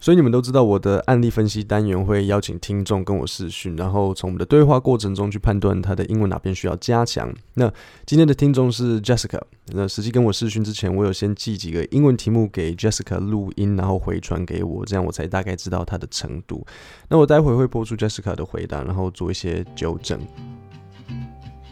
[0.00, 7.34] 所以你们都知道，我的案例分析单元会邀请听众跟我视讯，然后从我们的对话过程中去判断他的英文哪边需要加强。
[7.54, 7.68] 那
[8.06, 9.40] 今天的听众是 Jessica，
[9.72, 16.64] 那实际跟我视讯之前，我有先寄几个英文题目给 Jessica 录音，然后回传给我，这样我才大概知道他的程度。
[17.08, 20.20] 那我待会会播出 Jessica 的回答，然后做一些纠正。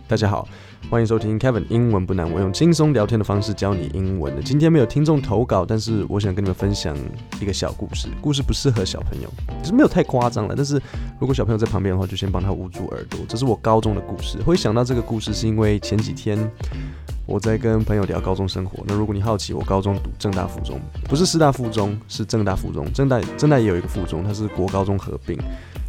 [0.09, 0.49] 大家好。
[0.89, 4.43] 欢迎收听 Kevin 英文不难，我用轻松聊天的方式教你英文的。
[4.43, 6.97] 今天没有听众投稿，但是我想跟你们分享
[7.41, 8.07] 一个小故事。
[8.21, 9.29] 故事不适合小朋友，
[9.63, 10.55] 其实没有太夸张了。
[10.57, 10.81] 但是
[11.19, 13.19] 如果小朋友在旁边的话，就先帮他捂住耳朵。
[13.29, 14.39] 这是我高中的故事。
[14.43, 16.39] 会想到这个故事，是因为前几天
[17.27, 18.85] 我在跟朋友聊高中生活。
[18.87, 22.87] 那如果你好奇，我高中读正大附中，不是师大附中，是正大附中。
[22.93, 25.37] 正大正大也有一个附中，它是国高中合并。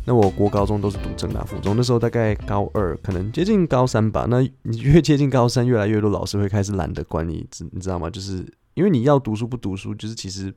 [0.07, 4.25] 那我国高中都是读正大附中，那时候大概高二，可能接近高三吧。
[4.29, 8.09] 那你越接近高三，越来越多老师会开始懒得管你，你知道吗？
[8.09, 8.37] 就是
[8.75, 10.53] 因为你要读书不读书，就是其实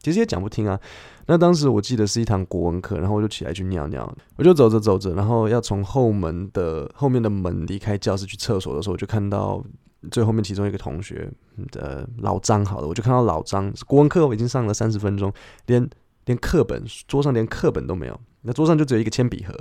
[0.00, 0.80] 其实也讲不听啊。
[1.26, 9.62] 那当时我记得是一堂国文课，然后我就起来去尿尿，我就走着走着，然后要从后门的后面的门离开教室去厕所的时候，我就看到
[10.10, 11.30] 最后面其中一个同学
[11.70, 15.30] 的老张，好了，我就看到老张国文课我已经上了三十分钟，
[15.66, 15.86] 连
[16.26, 18.20] 连课本桌上连课本都没有。
[18.42, 19.52] 那桌上就只有一个铅笔盒，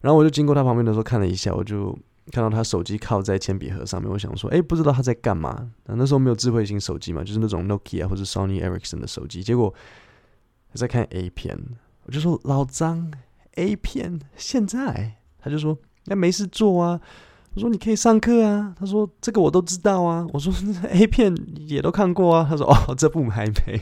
[0.00, 1.96] 然后我就经过他旁边的时候看了一下，我就
[2.32, 4.10] 看到他手机靠在铅笔盒上面。
[4.10, 5.70] 我想说，哎，不知道他在干嘛。
[5.84, 9.44] 那那时候没有智慧型手机嘛，就是那种 Nokia 或者 Sony Ericsson 的手机。
[9.44, 9.72] 结果
[10.72, 11.56] 他在看 A 片，
[12.02, 13.12] 我就说老张
[13.54, 15.18] ，A 片现在？
[15.38, 17.00] 他就说那没事做啊。
[17.54, 18.74] 我说你可以上课啊。
[18.76, 20.26] 他说这个我都知道啊。
[20.32, 20.52] 我说
[20.90, 21.32] A 片
[21.68, 22.44] 也都看过啊。
[22.50, 23.80] 他说哦，这部还没。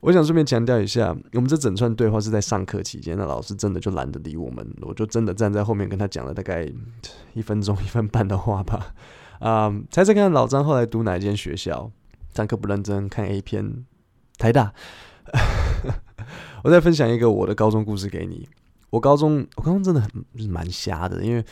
[0.00, 6.70] 我想顺便强调一下，我们这整串对话是在上课期间，那老师真的就懒得理我们，我就真的站在后面跟他讲了大概
[7.34, 8.94] 一分钟、一分半的话吧。
[9.40, 11.90] 啊，猜猜看，老张后来读哪一间学校？
[12.34, 13.84] 上课不认真，看 A 片，
[14.38, 14.72] 台大。
[16.62, 18.48] 我再分享一个我的高中故事给你。
[18.90, 20.10] 我高中，我高中真的很
[20.48, 21.44] 蛮瞎的，因为。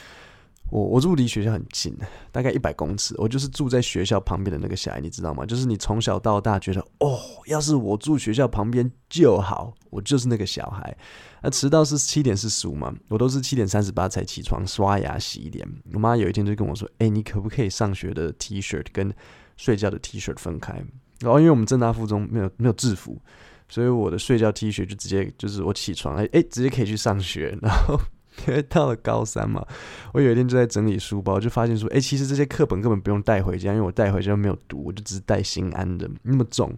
[0.71, 1.97] 我我住离学校很近，
[2.33, 3.15] 大概一百公尺。
[3.19, 5.47] 我就是住在学校旁边的那个小孩，你知道吗？
[5.47, 10.97] 就是你从小到大觉得，哦，要是我住学校旁边就好，我就是那个小孩。
[11.43, 15.69] 那迟到是七点四十五嘛，我都是七点三十八才起床，刷牙洗脸。
[15.93, 19.15] 我妈有一天就跟我说：“哎，你可不可以上学的 T 恤跟
[19.57, 20.73] 睡觉的 T 恤分开？”
[21.21, 23.21] 然后因为我们正大附中没有没有制服，
[23.69, 28.01] 所以我的睡觉 T 恤就直接就是我起床哎哎，直接可以去上学，然后。
[28.47, 29.65] 因为到了高三嘛，
[30.13, 36.71] 我有一天就在整理书包，就发现说，哎，其实这些课本根本不用带回家，因为我带回家没有读，我就只是带心安的那么重，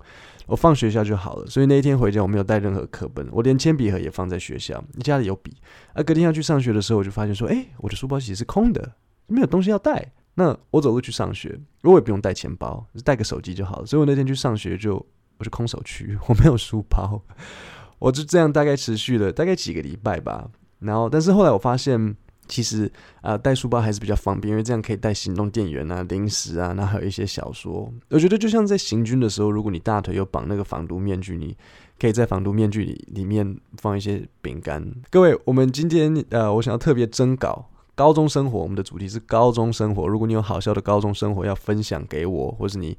[0.46, 1.46] 我放学校就好了。
[1.46, 5.56] 所以那一天回家我没有带任何课本，我连铅笔盒也放在学校，家里有笔。
[5.94, 8.92] 而隔天要去上学的时候，我就发现说，哎，我的书包其实是空的，
[9.26, 10.12] 没有东西要带。
[10.34, 13.86] 那我走路去上学，我也不用带钱包，带个手机就好了。
[13.86, 14.94] 所以我那天去上学就
[15.38, 17.22] 我就空手去，我没有书包，
[17.98, 20.50] 我就这样大概持续了大概几个礼拜吧。
[20.80, 22.14] 然后，但是后来我发现，
[22.46, 22.90] 其实
[23.22, 27.92] 啊，带书包还是比较方便，因为这样可以带行动电源啊、零食啊，那还有一些小说。
[28.10, 31.56] 我觉得就像在行军的时候，如果你大腿有绑那个防毒面具，你
[31.98, 34.86] 可以在防毒面具里里面放一些饼干。
[35.10, 40.06] 各位，我们今天呃，我想要特别征稿高中生活，我们的主题是高中生活。
[40.06, 42.96] 如果你有好笑的高中生活要分享给我，或是你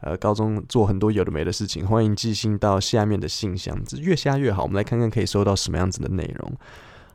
[0.00, 4.64] 呃高中做很多有的没的事情，欢迎寄信到下面的信箱，这越瞎越好。
[4.64, 6.52] 我们来看看可以收到什么样子的内容。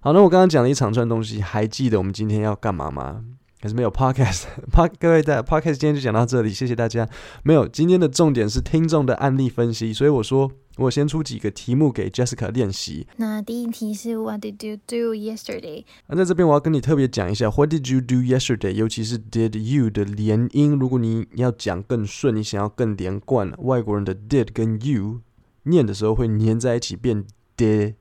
[0.06, 3.26] 好，那我刚刚讲了一长串东西，还记得我们今天要干嘛吗？
[3.60, 7.10] 还是没有 podcast？p 各位的 podcast 今天就讲到这里，谢谢大家。
[7.42, 13.08] 没有，今天的重点是听众的案例分析，所以我说我先出几个题目给 Jessica 练习。
[13.18, 15.84] 那第一题是 What did you do yesterday？
[16.06, 18.74] 那在这边我要跟你特别讲一下 What did you do yesterday？
[18.74, 25.22] 尤其是 Did you 的连音，如果你要讲更顺，你想要更连贯，外国人的 did 跟 you
[25.64, 27.26] 念的时候会粘在一起变
[27.58, 27.96] did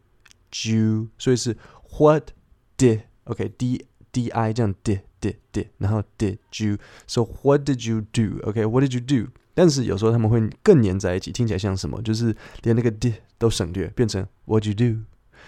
[0.67, 1.57] you，所以是。
[1.99, 2.31] What
[2.77, 8.41] did OK D D I 这样 did did did，然后 did you？So what did you do
[8.49, 9.31] OK？What did you do？
[9.55, 12.03] 但是有时候他们会更粘在一起，听起来像什么？
[12.03, 15.03] 就是连那个 did 都省略，变成 What you do？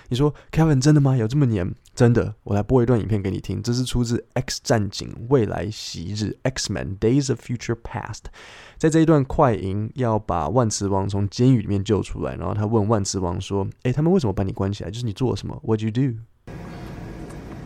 [0.09, 1.17] 你说 Kevin 真的吗？
[1.17, 1.75] 有这么黏？
[1.95, 3.63] 真的，我来播一段影片给你听。
[3.63, 8.25] 这是出自《X 战警：未来昔日》（X-Men Days of Future Past）。
[8.79, 14.91] 在这一段快银要把万磁王从监狱里面救出来，然后他问万磁王说：“诶，他们为什么把你关起来？
[14.91, 16.19] 就是你做了什么？What you do？”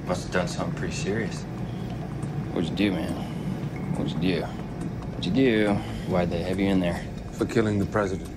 [0.10, 1.44] Must have done something pretty serious.
[2.54, 3.12] What'd you do, man?
[3.98, 4.46] What'd you do?
[5.16, 5.74] What'd you do?
[6.10, 7.02] Why'd they have you in there?
[7.34, 8.30] For killing the president.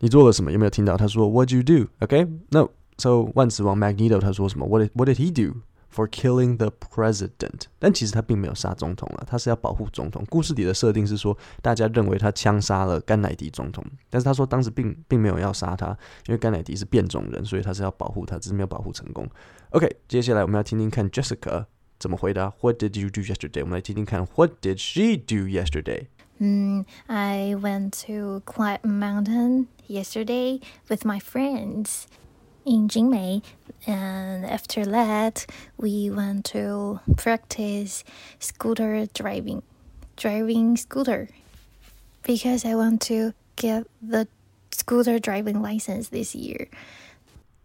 [0.00, 0.52] 你做了什么？
[0.52, 0.96] 有没有听到？
[0.96, 1.88] 他说 What'd you do?
[1.98, 2.66] OK，那
[2.98, 4.64] so 万磁王 Magneto 他说什么？
[4.66, 5.60] What did What did he do
[5.92, 7.62] for killing the president。
[7.78, 10.24] 但其实他并没有杀总统了，他是要保护总统。
[10.28, 15.88] 故事里的设定是说，大家认为他枪杀了甘乃迪总统，但是他说当时并并没有要杀他，
[16.26, 19.28] 因为甘乃迪是变种人，所以他是要保护他，只是没有保护成功。
[19.70, 21.66] OK，接下来我们要听听看 Jessica
[21.98, 22.52] 怎么回答。
[22.60, 23.60] What did you do yesterday？
[23.62, 32.04] 我们来听听看 What did she do yesterday？Mm, I went to climb a mountain yesterday with my friends
[32.64, 33.42] in Jingmei,
[33.86, 35.46] and after that,
[35.76, 38.02] we went to practice
[38.38, 39.62] scooter driving,
[40.16, 41.28] driving scooter,
[42.22, 44.26] because I want to get the
[44.70, 46.68] scooter driving license this year.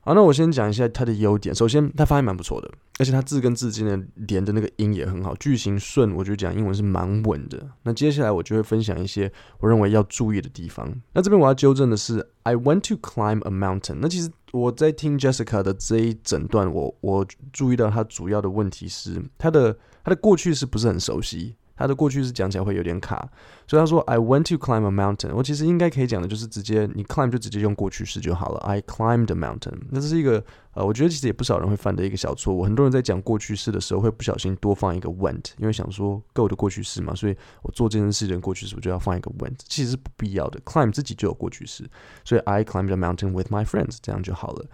[0.05, 1.55] 好，那我先讲一下它的优点。
[1.55, 2.69] 首先，它发音蛮不错的，
[2.99, 6.13] 而且它字跟字间的连的那个音也很好，句型顺。
[6.13, 7.69] 我觉得讲英文是蛮稳的。
[7.83, 10.93] 那接下来我就会分享一些我认为要注意的地方。
[11.13, 13.99] 那这边我要纠正的是，I went to climb a mountain。
[14.01, 21.54] 那其实 我在听 Jessica 的这一整段，我我注意到他主要的问题是他的他的过去是不是很熟悉。
[21.78, 23.28] 它的过去式讲起来会有点卡，
[23.68, 25.32] 所以他说 I went to climb a mountain。
[25.32, 28.58] 我其实应该可以讲的就是直接你 climb 就直接用过去式就好了。
[28.60, 29.78] I climbed a mountain。
[29.90, 32.64] 那这是一个呃，我觉得其实也不少人会犯的一个小错误。
[32.64, 40.58] 很多人在讲过去式的时候会不小心多放一个 went，因为想说 go 的过去式嘛，所以我做这件事情过去式我就要放一个 went，其实是不必要的。
[40.62, 41.88] climb 自己就有过去式，
[42.24, 44.66] 所以 I climbed a mountain with my friends，这样就好了。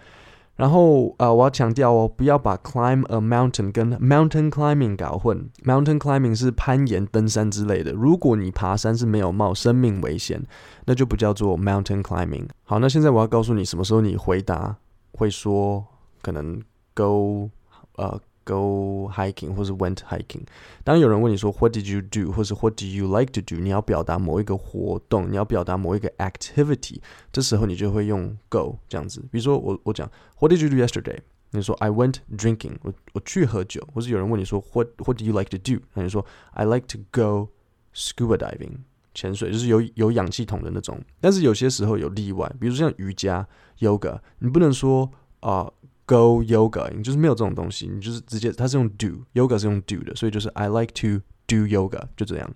[0.55, 5.49] 然后啊，我要强调哦，不要把 climb a mountain 跟 mountain climbing 搞混。
[5.63, 7.91] mountain climbing 是攀岩、登山之类的。
[7.91, 10.41] 如果你爬山是没有冒生命危险，
[10.85, 12.47] 那就不叫做 mountain climbing。
[12.63, 14.77] 好，那现在我要告诉你，什么时候你回答
[15.11, 15.85] 会说
[16.21, 16.61] 可能
[16.93, 17.49] go
[17.97, 18.19] 呃。
[18.44, 20.42] Go hiking 或是 went hiking。
[20.82, 29.20] 当有人问你说 What did you do 或是 What do you like to do，你要表达某一个活动，你要表达某一个 activity，这时候你就会用 go 这样子。
[29.30, 31.18] 比如说我我讲 What did you do yesterday？
[31.50, 33.86] 你说 I went drinking，我我去喝酒。
[33.92, 35.84] 或是有人问你说 What What do you like to do？
[35.92, 37.50] 那你说 I like to go
[37.94, 38.78] scuba diving，
[39.14, 40.98] 潜水就是有有氧气筒的那种。
[41.20, 43.46] 但是有些时候有例外，比如说像瑜伽
[43.78, 45.08] yoga，你不能说
[45.40, 45.70] 啊。
[46.06, 52.52] Go yoga，你就是没有这种东西，你就是直接它是用 do，yoga 是用 do 的，所以就是 I like to do yoga，就这样。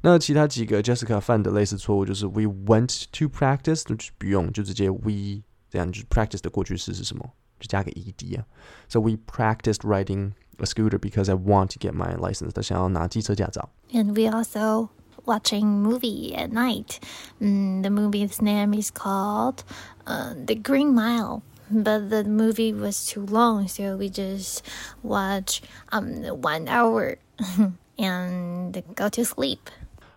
[0.00, 7.24] 那其他几个 Jessica 犯的类似错误就是 We went to practice，就不用，就直接 we 这样，就是 practice 的过去式是什么？
[7.60, 8.44] 就加个 ed 啊。
[8.88, 13.70] So we practiced riding a scooter because I want to get my license，他想要拿机车驾照。
[13.92, 14.88] And we also
[15.24, 16.96] watching movie at night.
[17.40, 19.58] Mm, the movie's name is called
[20.04, 24.60] uh, The Green Mile but the movie was too long, so we just
[25.02, 27.16] watch um one hour
[27.98, 29.70] and go to sleep.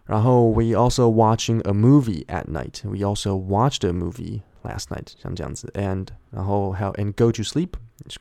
[0.06, 2.84] 然后 we also watching a movie at night.
[2.84, 5.72] We also watched a movie last night，像这样子。
[5.74, 7.70] And 然后还有 and go to sleep，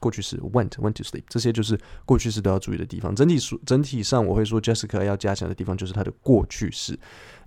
[0.01, 3.15] 过去式 went went to sleep，这些就是过去式都要注意的地方。
[3.15, 6.99] 整体说整体上我会说 Jessica 要加强的地方就是它的过去式。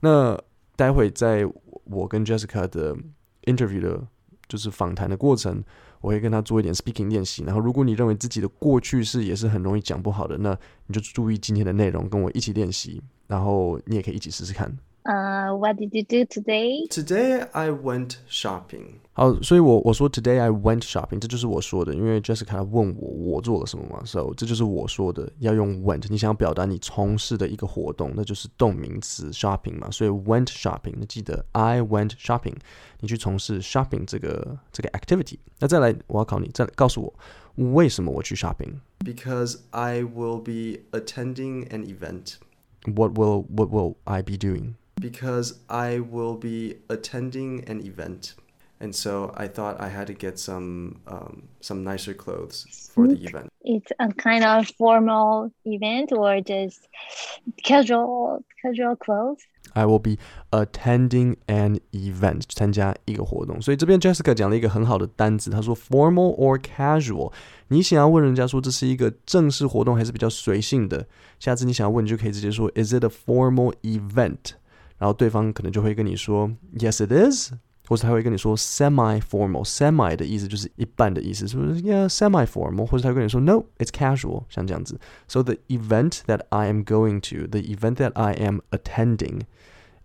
[0.02, 0.40] 那
[0.76, 1.44] 待会在
[1.86, 2.96] 我跟 Jessica 的
[3.46, 4.06] interview 的
[4.53, 5.65] 就是访谈的过程，
[6.03, 7.43] 我会跟他做一点 speaking 练习。
[7.45, 10.55] 然后，如果你认为自己的过去式也是很容易讲不好的，那
[10.89, 13.03] 你就注意今天的内容，跟我一起练习。
[13.27, 14.71] 然后你也可以一起试试看。
[15.04, 16.86] Uh, what did you do today?
[16.90, 18.96] Today I went shopping.
[19.14, 26.06] 好，所以我我说 Today I went shopping，这就是我说的，因为 Jessica 问我我做了什么嘛，so 这就是我说的，要用 went。
[26.10, 30.94] 你想要表达你从事的一个活动，那就是动名词 shopping 嘛，所以 went shopping。
[30.98, 32.56] 那记得 I went shopping，
[33.00, 35.38] 你去从事 shopping 这个这个 activity。
[35.60, 37.14] 那再来，我要考你，再告诉我
[37.74, 42.34] 为什么我去 shopping？Because I will be attending an event.
[42.86, 44.74] What will what will I be doing?
[45.00, 48.36] because I will be attending an event.
[48.80, 53.16] And so I thought I had to get some um, some nicer clothes for the
[53.16, 53.50] event.
[53.64, 56.88] It's a kind of formal event or just
[57.64, 59.42] casual casual clothes.
[59.74, 60.20] I will be
[60.52, 63.60] attending an event，参加一个活动。
[63.60, 67.34] 所以这边 Jessica 讲了一个很好的单词，她说 formal or casual。
[67.70, 71.08] 你想要问人家说这是一个正式活动还是比较随性的？
[71.40, 74.52] 下次你想要问，你就可以直接说 Is it a formal event？
[75.02, 77.52] 然后对方可能就会跟你说 Yes, it is，
[77.88, 81.82] 或者他会跟你说 semi formal。semi 的意思就是一半的意思，是不是？
[81.82, 82.86] Yeah, semi formal。
[82.86, 85.00] 或者他会跟你说 No, it's casual，像这样子。
[85.28, 89.42] So the event that I am going to, the event that I am attending,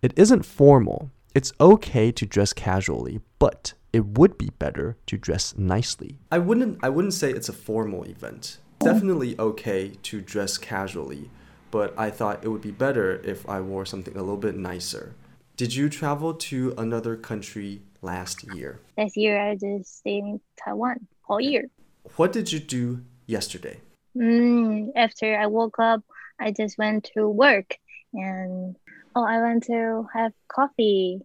[0.00, 1.08] it isn't formal.
[1.34, 6.16] It's okay to dress casually, but it would be better to dress nicely.
[6.28, 8.58] I wouldn't I wouldn't say it's a formal event.
[8.80, 11.30] Definitely okay to dress casually
[11.70, 15.14] but I thought it would be better if I wore something a little bit nicer.
[15.56, 18.80] Did you travel to another country last year?
[18.96, 21.68] Last year, I just stayed in Taiwan all year.
[22.16, 23.80] What did you do yesterday?
[24.16, 26.02] Mm, after I woke up,
[26.38, 27.78] I just went to work
[28.12, 28.76] and
[29.14, 31.20] oh, I went to have coffee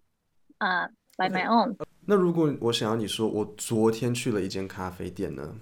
[0.61, 1.77] uh, by my own.
[2.09, 5.55] 那如果我想要你说我昨天去了一间咖啡店呢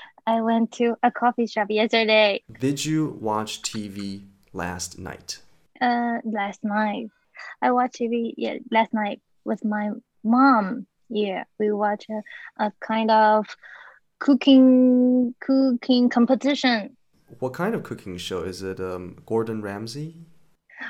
[0.26, 2.42] I went to a coffee shop yesterday.
[2.58, 5.38] Did you watch TV last night?
[5.80, 7.08] Uh, last night.
[7.62, 9.90] I watched TV yeah, last night with my
[10.24, 10.86] mom.
[11.08, 12.22] Yeah, we watched a,
[12.64, 13.46] a kind of
[14.18, 16.96] cooking cooking competition.
[17.38, 18.80] What kind of cooking show is it?
[18.80, 20.16] Um, Gordon Ramsay?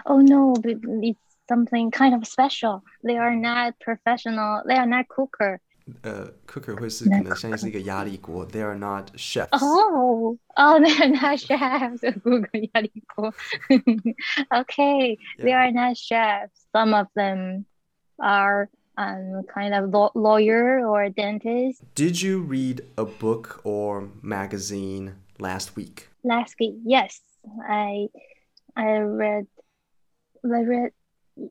[0.06, 2.82] Oh no, it's something kind of special.
[3.04, 4.62] They are not professional.
[4.66, 5.60] They are not cooker.
[6.03, 9.49] 呃，cooker 会是可能像是一个压力锅，they are not chefs。
[9.63, 13.33] 哦哦，they are not chefs。Google 压力锅。
[14.49, 16.65] okay, they are not chefs.
[16.71, 17.65] Some of them
[18.17, 21.81] are um kind of lawyer or dentist.
[21.95, 26.09] Did you read a book or magazine last week?
[26.23, 27.19] Last week, yes,
[27.67, 28.07] I
[28.75, 29.47] I read
[30.45, 30.91] I read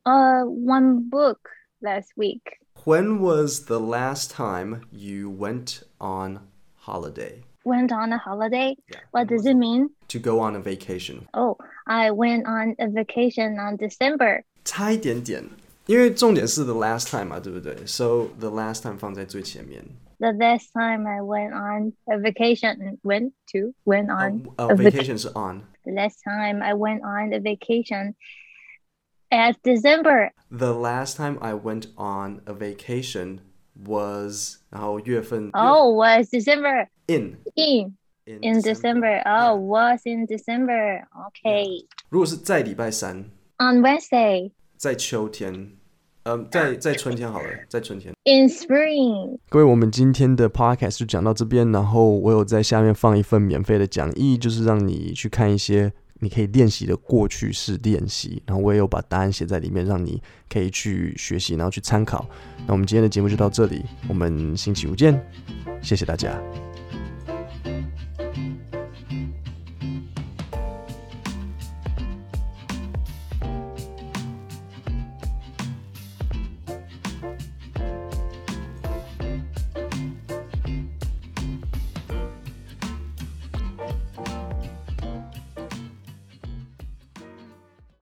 [0.07, 1.51] uh one book
[1.83, 2.59] last week.
[2.85, 6.41] When was the last time you went on
[6.77, 7.43] holiday?
[7.65, 8.77] Went on a holiday?
[8.89, 9.01] Yeah.
[9.11, 9.91] What does it mean?
[10.09, 11.29] To go on a vacation.
[11.35, 14.45] Oh, I went on a vacation on December.
[14.65, 15.45] 差一点点，
[15.87, 17.77] 因为重点是 the last time 嘛，对不对？
[17.87, 19.85] So the last time 放在最前面。
[20.19, 24.43] The last time I went on a vacation, went to, went on.
[24.59, 25.63] Uh, uh, vacation is on.
[25.85, 28.15] The last time I went on a vacation
[29.35, 30.33] at December.
[30.51, 33.39] The last time I went on a vacation
[33.75, 36.89] was 然后月份 Oh, was December.
[37.07, 39.23] In in in, in December.
[39.25, 39.55] Oh, yeah.
[39.55, 41.07] was in December.
[41.29, 41.87] Okay.
[42.09, 44.53] 如果是在礼拜三 On Wednesday.
[44.77, 45.73] 在秋天。
[46.25, 48.13] 嗯，在在春天好了，在春天。
[48.25, 49.39] In spring。
[49.49, 62.28] 各位，我们今天的 podcast 就讲到这边，然后我有在下面放一份免费的讲义，就是让你去看一些 你可以练习的过去式练习，然后我也有把答案写在里面，让你可以去学习，然后去参考。
[62.66, 65.20] 那我们今天的节目就到这里，我们星期五见，
[65.82, 66.42] 谢谢大家。